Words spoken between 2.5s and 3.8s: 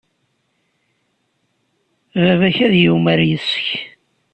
ad yumar yes-k.